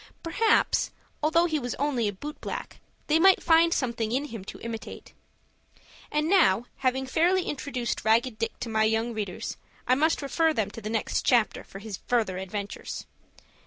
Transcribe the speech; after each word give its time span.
Perhaps, 0.23 0.89
although 1.21 1.45
he 1.45 1.59
was 1.59 1.75
only 1.75 2.07
a 2.07 2.11
boot 2.11 2.41
black, 2.41 2.79
they 3.05 3.19
may 3.19 3.35
find 3.35 3.71
something 3.71 4.11
in 4.11 4.25
him 4.25 4.43
to 4.45 4.59
imitate. 4.61 5.13
And 6.11 6.27
now, 6.27 6.65
having 6.77 7.05
fairly 7.05 7.43
introduced 7.43 8.03
Ragged 8.03 8.39
Dick 8.39 8.59
to 8.61 8.67
my 8.69 8.83
young 8.85 9.13
readers, 9.13 9.57
I 9.87 9.93
must 9.93 10.23
refer 10.23 10.55
them 10.55 10.71
to 10.71 10.81
the 10.81 10.89
next 10.89 11.21
chapter 11.23 11.63
for 11.63 11.77
his 11.77 11.99
further 12.07 12.39
adventures. 12.39 13.05